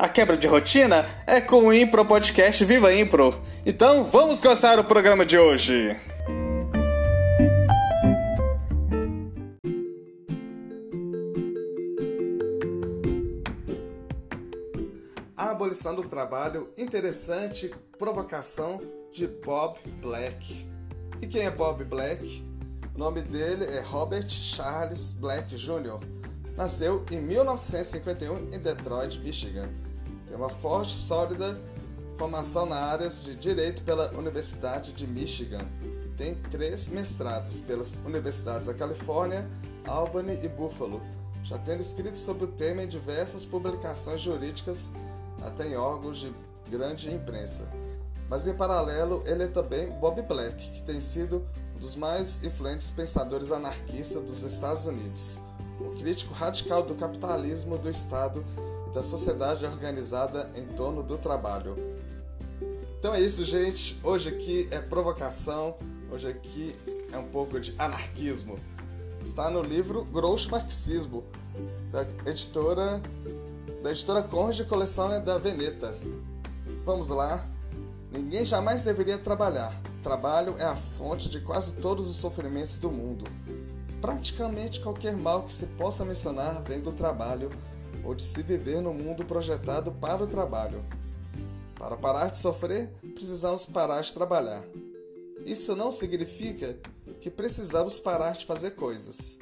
A 0.00 0.08
quebra 0.08 0.34
de 0.34 0.46
rotina 0.46 1.04
é 1.26 1.42
com 1.42 1.66
o 1.66 1.74
Impro 1.74 2.06
Podcast 2.06 2.64
Viva 2.64 2.90
Impro. 2.90 3.38
Então 3.66 4.02
vamos 4.02 4.40
começar 4.40 4.78
o 4.78 4.84
programa 4.84 5.26
de 5.26 5.36
hoje. 5.36 5.94
A 15.36 15.50
abolição 15.50 15.94
do 15.94 16.04
trabalho, 16.04 16.70
interessante 16.78 17.70
provocação 17.98 18.80
de 19.12 19.26
Bob 19.26 19.78
Black. 20.00 20.66
E 21.20 21.26
quem 21.26 21.42
é 21.42 21.50
Bob 21.50 21.84
Black? 21.84 22.42
O 22.94 22.98
nome 22.98 23.20
dele 23.20 23.66
é 23.66 23.80
Robert 23.80 24.30
Charles 24.30 25.10
Black 25.20 25.54
Jr. 25.56 26.00
Nasceu 26.56 27.04
em 27.10 27.20
1951 27.20 28.48
em 28.50 28.58
Detroit, 28.58 29.18
Michigan 29.20 29.68
tem 30.30 30.36
uma 30.36 30.48
forte, 30.48 30.92
sólida 30.92 31.60
formação 32.14 32.66
na 32.66 32.76
área 32.76 33.08
de 33.08 33.34
Direito 33.34 33.82
pela 33.82 34.12
Universidade 34.12 34.92
de 34.92 35.06
Michigan 35.06 35.66
e 36.04 36.08
tem 36.10 36.34
três 36.34 36.88
mestrados 36.90 37.60
pelas 37.60 37.94
universidades 38.04 38.68
da 38.68 38.74
Califórnia, 38.74 39.48
Albany 39.86 40.38
e 40.42 40.48
Buffalo, 40.48 41.02
já 41.42 41.58
tendo 41.58 41.80
escrito 41.80 42.16
sobre 42.16 42.44
o 42.44 42.48
tema 42.48 42.82
em 42.82 42.86
diversas 42.86 43.44
publicações 43.44 44.20
jurídicas, 44.20 44.92
até 45.42 45.66
em 45.66 45.76
órgãos 45.76 46.18
de 46.18 46.32
grande 46.70 47.12
imprensa. 47.12 47.66
Mas 48.28 48.46
em 48.46 48.54
paralelo, 48.54 49.24
ele 49.26 49.44
é 49.44 49.48
também 49.48 49.90
Bob 49.98 50.20
Black, 50.22 50.70
que 50.72 50.82
tem 50.82 51.00
sido 51.00 51.44
um 51.76 51.80
dos 51.80 51.96
mais 51.96 52.44
influentes 52.44 52.90
pensadores 52.90 53.50
anarquistas 53.50 54.22
dos 54.22 54.42
Estados 54.42 54.84
Unidos, 54.84 55.40
um 55.80 55.94
crítico 55.94 56.34
radical 56.34 56.82
do 56.82 56.94
capitalismo 56.94 57.78
do 57.78 57.88
Estado 57.88 58.44
da 58.92 59.02
sociedade 59.02 59.64
organizada 59.64 60.50
em 60.54 60.66
torno 60.74 61.02
do 61.02 61.16
trabalho. 61.16 61.76
Então 62.98 63.14
é 63.14 63.20
isso, 63.20 63.44
gente. 63.44 63.98
Hoje 64.02 64.28
aqui 64.28 64.68
é 64.70 64.80
provocação, 64.80 65.76
hoje 66.10 66.28
aqui 66.28 66.74
é 67.12 67.18
um 67.18 67.28
pouco 67.28 67.58
de 67.60 67.74
anarquismo. 67.78 68.58
Está 69.22 69.50
no 69.50 69.62
livro 69.62 70.04
Grosso 70.04 70.50
Marxismo, 70.50 71.24
da 71.90 72.06
editora 72.30 73.00
da 73.82 73.90
editora 73.90 74.22
Conde, 74.22 74.64
coleção 74.64 75.22
da 75.22 75.38
Veneta. 75.38 75.96
Vamos 76.84 77.08
lá. 77.08 77.46
Ninguém 78.12 78.44
jamais 78.44 78.82
deveria 78.82 79.16
trabalhar. 79.16 79.72
Trabalho 80.02 80.56
é 80.58 80.64
a 80.64 80.76
fonte 80.76 81.30
de 81.30 81.40
quase 81.40 81.76
todos 81.76 82.08
os 82.10 82.16
sofrimentos 82.16 82.76
do 82.76 82.90
mundo. 82.90 83.24
Praticamente 84.00 84.80
qualquer 84.80 85.16
mal 85.16 85.42
que 85.44 85.52
se 85.52 85.66
possa 85.66 86.04
mencionar 86.04 86.62
vem 86.62 86.80
do 86.80 86.92
trabalho 86.92 87.50
ou 88.04 88.14
de 88.14 88.22
se 88.22 88.42
viver 88.42 88.80
no 88.80 88.92
mundo 88.92 89.24
projetado 89.24 89.92
para 89.92 90.24
o 90.24 90.26
trabalho. 90.26 90.84
Para 91.76 91.96
parar 91.96 92.30
de 92.30 92.38
sofrer, 92.38 92.92
precisamos 93.14 93.66
parar 93.66 94.02
de 94.02 94.12
trabalhar. 94.12 94.62
Isso 95.44 95.74
não 95.74 95.90
significa 95.90 96.78
que 97.20 97.30
precisamos 97.30 97.98
parar 97.98 98.32
de 98.32 98.44
fazer 98.44 98.72
coisas. 98.72 99.38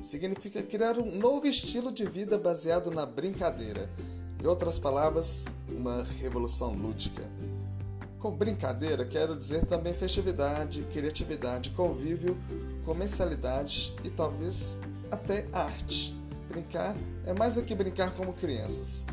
Significa 0.00 0.62
criar 0.62 0.98
um 0.98 1.16
novo 1.16 1.46
estilo 1.46 1.92
de 1.92 2.06
vida 2.06 2.38
baseado 2.38 2.90
na 2.90 3.04
brincadeira. 3.04 3.90
Em 4.42 4.46
outras 4.46 4.78
palavras, 4.78 5.46
uma 5.68 6.02
revolução 6.02 6.72
lúdica. 6.72 7.22
Com 8.18 8.30
brincadeira, 8.30 9.04
quero 9.04 9.36
dizer 9.36 9.64
também 9.66 9.92
festividade, 9.92 10.82
criatividade, 10.92 11.70
convívio, 11.70 12.36
comercialidade 12.84 13.94
e 14.04 14.10
talvez 14.10 14.80
até 15.10 15.46
arte. 15.52 16.19
Brincar 16.50 16.96
é 17.24 17.32
mais 17.32 17.54
do 17.54 17.62
que 17.62 17.76
brincar 17.76 18.12
como 18.14 18.32
crianças, 18.32 19.06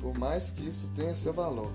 por 0.00 0.16
mais 0.16 0.50
que 0.50 0.66
isso 0.66 0.90
tenha 0.96 1.14
seu 1.14 1.32
valor. 1.32 1.70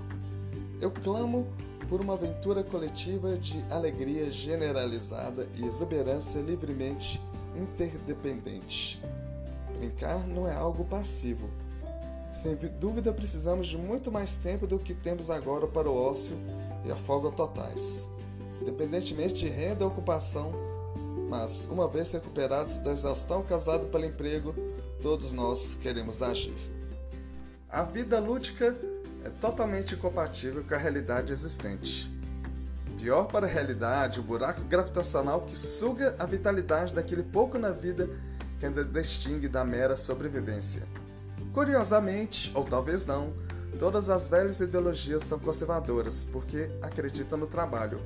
Eu 0.82 0.90
clamo 0.90 1.48
por 1.88 2.02
uma 2.02 2.16
aventura 2.16 2.64
coletiva 2.64 3.38
de 3.38 3.64
alegria 3.70 4.32
generalizada 4.32 5.48
e 5.56 5.66
exuberância 5.66 6.42
livremente 6.42 7.22
interdependente. 7.56 9.00
Brincar 9.78 10.26
não 10.28 10.48
é 10.48 10.56
algo 10.56 10.84
passivo. 10.84 11.48
Sem 12.32 12.56
dúvida, 12.56 13.14
precisamos 13.14 13.68
de 13.68 13.78
muito 13.78 14.12
mais 14.12 14.36
tempo 14.36 14.66
do 14.66 14.80
que 14.80 14.96
temos 14.96 15.30
agora 15.30 15.68
para 15.68 15.90
o 15.90 15.96
ócio 15.96 16.36
e 16.86 16.92
a 16.92 16.96
folga 16.96 17.30
totais, 17.30 18.10
independentemente 18.60 19.36
de 19.36 19.48
renda 19.48 19.86
ou 19.86 19.92
ocupação. 19.92 20.52
Mas, 21.30 21.68
uma 21.70 21.88
vez 21.88 22.12
recuperados 22.12 22.80
da 22.80 22.94
exaustão 22.94 23.44
causada 23.44 23.86
pelo 23.86 24.06
emprego, 24.06 24.56
todos 25.02 25.32
nós 25.32 25.78
queremos 25.82 26.22
agir. 26.22 26.56
A 27.70 27.84
vida 27.84 28.20
lúdica 28.20 28.76
é 29.24 29.30
totalmente 29.30 29.96
incompatível 29.96 30.64
com 30.64 30.74
a 30.74 30.78
realidade 30.78 31.34
existente. 31.34 32.12
Pior 32.98 33.26
para 33.26 33.46
a 33.46 33.50
realidade, 33.50 34.20
o 34.20 34.24
buraco 34.24 34.62
gravitacional 34.62 35.42
que 35.42 35.58
suga 35.58 36.16
a 36.18 36.26
vitalidade 36.26 36.94
daquele 36.94 37.24
pouco 37.24 37.58
na 37.60 37.70
vida 37.70 38.10
que 38.60 38.66
ainda 38.66 38.84
distingue 38.84 39.48
da 39.48 39.64
mera 39.64 39.96
sobrevivência. 39.96 40.84
Curiosamente, 41.54 42.52
ou 42.56 42.64
talvez 42.64 43.06
não, 43.06 43.34
todas 43.78 44.10
as 44.10 44.28
velhas 44.28 44.60
ideologias 44.60 45.24
são 45.24 45.38
conservadoras 45.38 46.24
porque 46.24 46.70
acreditam 46.82 47.38
no 47.38 47.46
trabalho. 47.46 48.00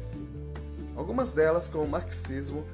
Algumas 0.95 1.31
delas, 1.31 1.67
como 1.67 1.85
o 1.85 1.89
marxismo, 1.89 2.65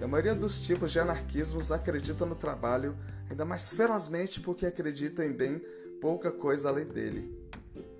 e 0.00 0.04
a 0.04 0.08
maioria 0.08 0.34
dos 0.34 0.58
tipos 0.58 0.90
de 0.90 0.98
anarquismos 0.98 1.70
acreditam 1.70 2.26
no 2.26 2.34
trabalho 2.34 2.96
ainda 3.28 3.44
mais 3.44 3.70
ferozmente 3.70 4.40
porque 4.40 4.66
acreditam 4.66 5.24
em 5.24 5.32
bem 5.32 5.62
pouca 6.00 6.32
coisa 6.32 6.68
além 6.68 6.86
dele. 6.86 7.38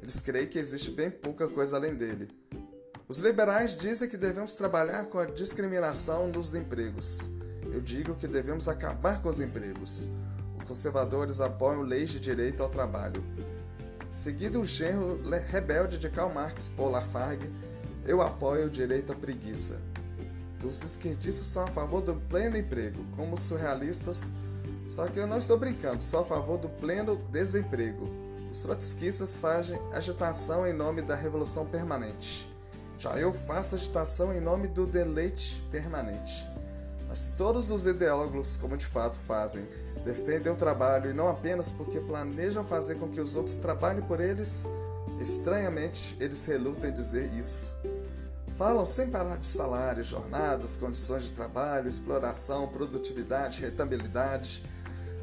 Eles 0.03 0.21
creem 0.21 0.47
que 0.47 0.59
existe 0.59 0.91
bem 0.91 1.10
pouca 1.10 1.47
coisa 1.47 1.77
além 1.77 1.94
dele. 1.94 2.28
Os 3.06 3.19
liberais 3.19 3.77
dizem 3.77 4.09
que 4.09 4.16
devemos 4.16 4.55
trabalhar 4.55 5.05
com 5.06 5.19
a 5.19 5.27
discriminação 5.27 6.28
nos 6.28 6.55
empregos. 6.55 7.33
Eu 7.72 7.81
digo 7.81 8.15
que 8.15 8.27
devemos 8.27 8.66
acabar 8.66 9.21
com 9.21 9.28
os 9.28 9.41
empregos. 9.41 10.09
Os 10.59 10.65
conservadores 10.65 11.41
apoiam 11.41 11.83
leis 11.83 12.10
de 12.10 12.19
direito 12.19 12.62
ao 12.62 12.71
trabalho. 12.71 13.22
Seguido 14.10 14.60
o 14.60 14.65
genro 14.65 15.21
rebelde 15.49 15.99
de 15.99 16.09
Karl 16.09 16.33
Marx, 16.33 16.69
Paul 16.69 16.91
Lafargue, 16.91 17.50
eu 18.06 18.22
apoio 18.22 18.66
o 18.66 18.71
direito 18.71 19.12
à 19.12 19.15
preguiça. 19.15 19.90
Os 20.65 20.82
esquerdistas 20.82 21.47
são 21.47 21.65
a 21.65 21.69
favor 21.69 22.03
do 22.03 22.15
pleno 22.15 22.56
emprego, 22.56 23.04
como 23.16 23.34
os 23.34 23.41
surrealistas 23.41 24.34
só 24.91 25.06
que 25.06 25.21
eu 25.21 25.26
não 25.26 25.38
estou 25.38 25.56
brincando, 25.56 26.03
sou 26.03 26.21
a 26.21 26.25
favor 26.25 26.59
do 26.59 26.69
pleno 26.69 27.15
desemprego. 27.31 28.10
Os 28.50 28.60
trotskistas 28.62 29.38
fazem 29.38 29.81
agitação 29.93 30.66
em 30.66 30.72
nome 30.72 31.00
da 31.00 31.15
revolução 31.15 31.65
permanente. 31.65 32.53
Já 32.98 33.16
eu 33.16 33.32
faço 33.32 33.76
agitação 33.76 34.34
em 34.34 34.41
nome 34.41 34.66
do 34.66 34.87
deleite 34.87 35.62
permanente. 35.71 36.44
Mas 37.09 37.21
se 37.21 37.31
todos 37.37 37.71
os 37.71 37.87
ideólogos, 37.87 38.56
como 38.56 38.77
de 38.77 38.84
fato 38.84 39.21
fazem, 39.21 39.65
defendem 40.04 40.53
o 40.53 40.57
trabalho 40.57 41.10
e 41.10 41.15
não 41.15 41.28
apenas 41.28 41.71
porque 41.71 42.01
planejam 42.01 42.65
fazer 42.65 42.97
com 42.97 43.09
que 43.09 43.21
os 43.21 43.36
outros 43.36 43.54
trabalhem 43.54 44.03
por 44.03 44.21
eles, 44.21 44.68
estranhamente 45.21 46.16
eles 46.18 46.45
relutam 46.47 46.91
em 46.91 46.92
dizer 46.92 47.33
isso. 47.34 47.77
Falam 48.60 48.84
sem 48.84 49.09
parar 49.09 49.39
de 49.39 49.47
salários, 49.47 50.09
jornadas, 50.09 50.77
condições 50.77 51.22
de 51.22 51.33
trabalho, 51.33 51.89
exploração, 51.89 52.68
produtividade, 52.68 53.62
rentabilidade 53.62 54.62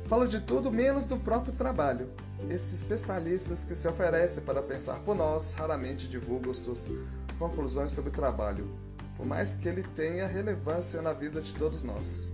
Fala 0.07 0.27
de 0.27 0.39
tudo 0.39 0.71
menos 0.71 1.03
do 1.03 1.17
próprio 1.17 1.53
trabalho. 1.53 2.09
Esses 2.49 2.73
especialistas 2.73 3.63
que 3.63 3.75
se 3.75 3.87
oferecem 3.87 4.43
para 4.43 4.63
pensar 4.63 5.01
por 5.01 5.15
nós 5.15 5.53
raramente 5.53 6.07
divulgam 6.07 6.51
suas 6.51 6.89
conclusões 7.37 7.91
sobre 7.91 8.09
o 8.09 8.13
trabalho, 8.13 8.73
por 9.15 9.23
mais 9.23 9.53
que 9.53 9.67
ele 9.69 9.83
tenha 9.83 10.25
relevância 10.25 10.99
na 11.03 11.13
vida 11.13 11.39
de 11.39 11.53
todos 11.53 11.83
nós. 11.83 12.33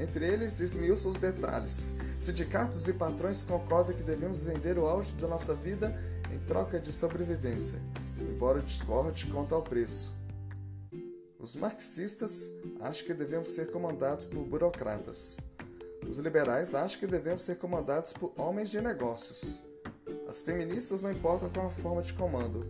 Entre 0.00 0.26
eles, 0.26 0.58
esmiuçam 0.58 1.12
os 1.12 1.18
detalhes. 1.18 1.98
Sindicatos 2.18 2.88
e 2.88 2.94
patrões 2.94 3.44
concordam 3.44 3.94
que 3.94 4.02
devemos 4.02 4.42
vender 4.42 4.76
o 4.76 4.88
auge 4.88 5.12
da 5.12 5.28
nossa 5.28 5.54
vida 5.54 5.96
em 6.32 6.38
troca 6.40 6.80
de 6.80 6.92
sobrevivência, 6.92 7.80
embora 8.18 8.60
discorde 8.60 9.26
quanto 9.26 9.54
ao 9.54 9.62
preço. 9.62 10.21
Os 11.42 11.56
marxistas 11.56 12.52
acham 12.78 13.04
que 13.04 13.12
devemos 13.12 13.48
ser 13.48 13.72
comandados 13.72 14.24
por 14.24 14.44
burocratas. 14.44 15.40
Os 16.08 16.18
liberais 16.18 16.72
acham 16.72 17.00
que 17.00 17.06
devemos 17.06 17.42
ser 17.42 17.56
comandados 17.56 18.12
por 18.12 18.32
homens 18.36 18.70
de 18.70 18.80
negócios. 18.80 19.64
As 20.28 20.40
feministas 20.40 21.02
não 21.02 21.10
importam 21.10 21.50
com 21.50 21.66
a 21.66 21.70
forma 21.70 22.00
de 22.00 22.12
comando, 22.12 22.64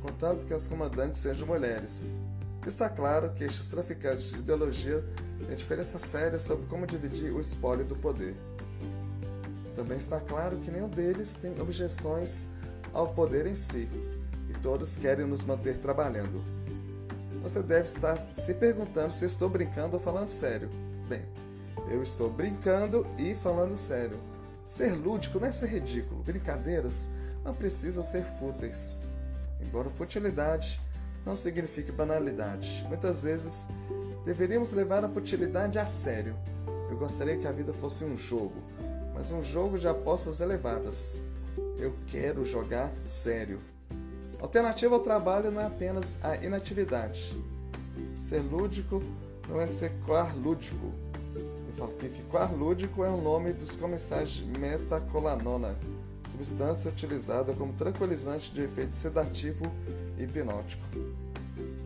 contanto 0.00 0.46
que 0.46 0.54
as 0.54 0.66
comandantes 0.66 1.18
sejam 1.18 1.46
mulheres. 1.46 2.18
Está 2.66 2.88
claro 2.88 3.34
que 3.34 3.44
estes 3.44 3.68
traficantes 3.68 4.30
de 4.30 4.38
ideologia 4.38 5.04
têm 5.46 5.54
diferenças 5.54 6.00
sérias 6.00 6.44
sobre 6.44 6.64
como 6.64 6.86
dividir 6.86 7.30
o 7.30 7.38
espólio 7.38 7.84
do 7.84 7.94
poder. 7.94 8.34
Também 9.76 9.98
está 9.98 10.18
claro 10.18 10.56
que 10.60 10.70
nenhum 10.70 10.88
deles 10.88 11.34
tem 11.34 11.60
objeções 11.60 12.48
ao 12.90 13.12
poder 13.12 13.46
em 13.46 13.54
si, 13.54 13.86
e 14.48 14.58
todos 14.62 14.96
querem 14.96 15.26
nos 15.26 15.42
manter 15.42 15.76
trabalhando. 15.76 16.63
Você 17.44 17.62
deve 17.62 17.84
estar 17.84 18.16
se 18.16 18.54
perguntando 18.54 19.12
se 19.12 19.26
estou 19.26 19.50
brincando 19.50 19.96
ou 19.96 20.02
falando 20.02 20.30
sério. 20.30 20.70
Bem, 21.06 21.20
eu 21.90 22.02
estou 22.02 22.30
brincando 22.30 23.06
e 23.18 23.34
falando 23.34 23.76
sério. 23.76 24.18
Ser 24.64 24.94
lúdico 24.94 25.38
não 25.38 25.48
é 25.48 25.52
ser 25.52 25.66
ridículo. 25.66 26.22
Brincadeiras 26.22 27.10
não 27.44 27.52
precisam 27.52 28.02
ser 28.02 28.24
fúteis. 28.24 29.02
Embora 29.60 29.90
futilidade 29.90 30.80
não 31.26 31.36
signifique 31.36 31.92
banalidade. 31.92 32.82
Muitas 32.88 33.24
vezes 33.24 33.66
deveríamos 34.24 34.72
levar 34.72 35.04
a 35.04 35.08
futilidade 35.08 35.78
a 35.78 35.84
sério. 35.84 36.34
Eu 36.90 36.96
gostaria 36.96 37.36
que 37.36 37.46
a 37.46 37.52
vida 37.52 37.74
fosse 37.74 38.06
um 38.06 38.16
jogo, 38.16 38.56
mas 39.14 39.30
um 39.30 39.42
jogo 39.42 39.78
de 39.78 39.86
apostas 39.86 40.40
elevadas. 40.40 41.22
Eu 41.76 41.94
quero 42.06 42.42
jogar 42.42 42.90
sério. 43.06 43.60
Alternativa 44.44 44.94
ao 44.94 45.00
trabalho 45.00 45.50
não 45.50 45.62
é 45.62 45.64
apenas 45.64 46.22
a 46.22 46.36
inatividade. 46.36 47.34
Ser 48.14 48.40
lúdico 48.40 49.02
não 49.48 49.58
é 49.58 49.66
ser 49.66 49.90
lúdico. 50.36 50.92
Eu 51.34 51.72
falo 51.74 51.92
que 51.92 52.10
ficar 52.10 52.52
lúdico 52.52 53.02
é 53.02 53.08
o 53.08 53.22
nome 53.22 53.54
dos 53.54 53.74
comerciais 53.74 54.28
de 54.28 54.44
metacolanona, 54.44 55.74
substância 56.28 56.90
utilizada 56.90 57.54
como 57.54 57.72
tranquilizante 57.72 58.52
de 58.52 58.60
efeito 58.60 58.94
sedativo 58.94 59.64
e 60.18 60.24
hipnótico. 60.24 60.84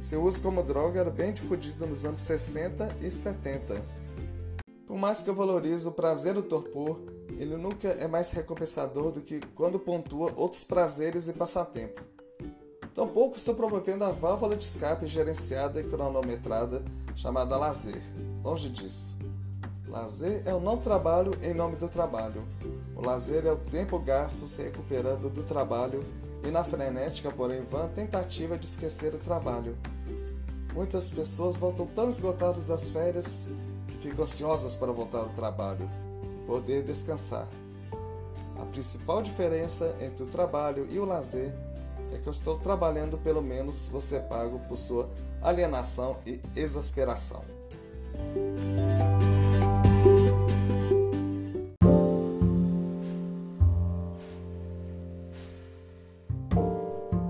Seu 0.00 0.24
uso 0.24 0.42
como 0.42 0.60
droga 0.60 0.98
era 0.98 1.10
bem 1.10 1.32
difundido 1.32 1.86
nos 1.86 2.04
anos 2.04 2.18
60 2.18 2.96
e 3.00 3.08
70. 3.08 3.80
Por 4.84 4.98
mais 4.98 5.22
que 5.22 5.30
eu 5.30 5.34
valorize 5.34 5.86
o 5.86 5.92
prazer 5.92 6.34
do 6.34 6.42
torpor, 6.42 6.98
ele 7.38 7.56
nunca 7.56 7.86
é 7.86 8.08
mais 8.08 8.32
recompensador 8.32 9.12
do 9.12 9.20
que 9.20 9.40
quando 9.54 9.78
pontua 9.78 10.32
outros 10.34 10.64
prazeres 10.64 11.28
e 11.28 11.32
passatempo. 11.32 12.17
Tampouco 12.98 13.36
estou 13.36 13.54
promovendo 13.54 14.02
a 14.02 14.10
válvula 14.10 14.56
de 14.56 14.64
escape 14.64 15.06
gerenciada 15.06 15.80
e 15.80 15.84
cronometrada 15.84 16.82
chamada 17.14 17.56
lazer. 17.56 18.02
Longe 18.42 18.68
disso. 18.70 19.16
Lazer 19.86 20.42
é 20.44 20.52
o 20.52 20.58
não 20.58 20.78
trabalho 20.78 21.30
em 21.40 21.54
nome 21.54 21.76
do 21.76 21.88
trabalho. 21.88 22.42
O 22.96 23.06
lazer 23.06 23.46
é 23.46 23.52
o 23.52 23.56
tempo 23.56 24.00
gasto 24.00 24.48
se 24.48 24.64
recuperando 24.64 25.30
do 25.30 25.44
trabalho 25.44 26.04
e 26.42 26.50
na 26.50 26.64
frenética, 26.64 27.30
porém 27.30 27.62
vã 27.62 27.86
tentativa 27.86 28.58
de 28.58 28.66
esquecer 28.66 29.14
o 29.14 29.18
trabalho. 29.18 29.78
Muitas 30.74 31.08
pessoas 31.08 31.56
voltam 31.56 31.86
tão 31.86 32.08
esgotadas 32.08 32.64
das 32.64 32.88
férias 32.88 33.48
que 33.86 33.96
ficam 33.98 34.24
ansiosas 34.24 34.74
para 34.74 34.90
voltar 34.90 35.18
ao 35.18 35.28
trabalho 35.28 35.88
poder 36.48 36.82
descansar. 36.82 37.46
A 38.60 38.64
principal 38.64 39.22
diferença 39.22 39.94
entre 40.00 40.24
o 40.24 40.26
trabalho 40.26 40.84
e 40.90 40.98
o 40.98 41.04
lazer 41.04 41.54
é 42.12 42.18
que 42.18 42.26
eu 42.26 42.32
estou 42.32 42.58
trabalhando, 42.58 43.18
pelo 43.18 43.42
menos 43.42 43.88
você 43.88 44.20
pago 44.20 44.60
por 44.60 44.76
sua 44.76 45.08
alienação 45.42 46.18
e 46.26 46.40
exasperação. 46.56 47.44